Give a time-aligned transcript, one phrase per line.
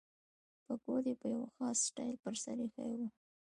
[0.65, 3.07] پکول یې په یو خاص سټایل پر سر اېښی وو.